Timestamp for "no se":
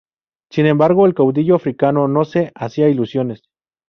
2.07-2.51